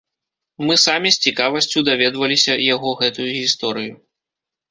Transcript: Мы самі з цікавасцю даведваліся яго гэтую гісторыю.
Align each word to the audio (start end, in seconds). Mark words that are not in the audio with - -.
Мы 0.67 0.77
самі 0.83 1.09
з 1.15 1.21
цікавасцю 1.25 1.83
даведваліся 1.89 2.53
яго 2.73 2.93
гэтую 3.01 3.27
гісторыю. 3.41 3.93